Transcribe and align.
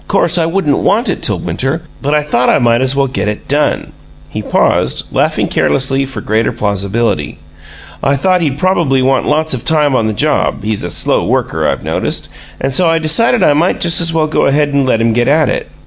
'Course 0.07 0.39
I 0.39 0.47
wouldn't 0.47 0.79
want 0.79 1.09
it 1.09 1.21
till 1.21 1.37
winter, 1.37 1.83
but 2.01 2.15
I 2.15 2.23
thought 2.23 2.49
I 2.49 2.57
might 2.57 2.81
as 2.81 2.95
well 2.95 3.05
get 3.05 3.27
it 3.27 3.47
DONE." 3.47 3.91
He 4.29 4.41
paused, 4.41 5.05
laughing 5.13 5.47
carelessly, 5.47 6.07
for 6.07 6.21
greater 6.21 6.51
plausibility. 6.51 7.37
"I 8.01 8.15
thought 8.15 8.41
he'd 8.41 8.57
prob'ly 8.57 9.03
want 9.03 9.27
lots 9.27 9.53
of 9.53 9.63
time 9.63 9.93
on 9.95 10.07
the 10.07 10.13
job 10.13 10.63
he's 10.63 10.81
a 10.81 10.89
slow 10.89 11.23
worker, 11.23 11.67
I've 11.67 11.83
noticed 11.83 12.29
and 12.59 12.73
so 12.73 12.89
I 12.89 12.97
decided 12.97 13.43
I 13.43 13.53
might 13.53 13.79
just 13.79 14.01
as 14.01 14.11
well 14.11 14.25
go 14.25 14.47
ahead 14.47 14.69
and 14.69 14.87
let 14.87 15.01
him 15.01 15.13
get 15.13 15.27
at 15.27 15.49
it. 15.49 15.69